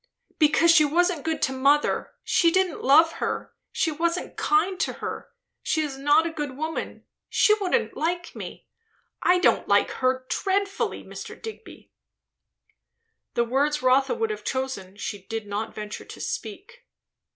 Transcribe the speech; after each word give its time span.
"Because 0.39 0.71
she 0.71 0.83
wasn't 0.83 1.23
good 1.23 1.43
to 1.43 1.53
mother 1.53 2.15
she 2.23 2.49
didn't 2.49 2.81
love 2.83 3.11
her 3.21 3.53
she 3.71 3.91
wasn't 3.91 4.35
kind 4.35 4.79
to 4.79 4.93
her. 4.93 5.29
She 5.61 5.81
is 5.83 5.95
not 5.95 6.25
a 6.25 6.31
good 6.33 6.57
woman. 6.57 7.05
She 7.29 7.53
wouldn't 7.61 7.95
like 7.95 8.35
me. 8.35 8.65
I 9.21 9.37
don't 9.37 9.67
like 9.67 9.91
her 9.91 10.25
dreadfully, 10.27 11.03
Mr. 11.03 11.39
Digby!" 11.39 11.91
The 13.35 13.43
words 13.43 13.83
Rotha 13.83 14.15
would 14.15 14.31
have 14.31 14.43
chosen 14.43 14.97
she 14.97 15.21
did 15.27 15.45
not 15.45 15.75
venture 15.75 16.05
to 16.05 16.19
speak. 16.19 16.83